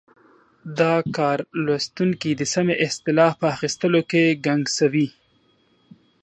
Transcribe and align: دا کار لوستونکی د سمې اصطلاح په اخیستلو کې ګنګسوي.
دا 0.79 0.93
کار 1.17 1.39
لوستونکی 1.65 2.31
د 2.35 2.41
سمې 2.53 2.75
اصطلاح 2.87 3.31
په 3.41 3.45
اخیستلو 3.55 4.01
کې 4.11 4.23
ګنګسوي. 4.45 5.07